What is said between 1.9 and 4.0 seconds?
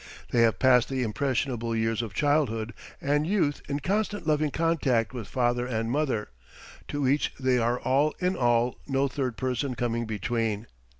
of childhood and youth in